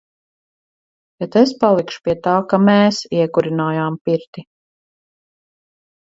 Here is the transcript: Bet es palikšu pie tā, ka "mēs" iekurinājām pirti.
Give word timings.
Bet 1.19 1.35
es 1.41 1.51
palikšu 1.63 1.99
pie 2.07 2.15
tā, 2.27 2.33
ka 2.53 2.59
"mēs" 2.69 3.01
iekurinājām 3.17 3.97
pirti. 4.09 4.45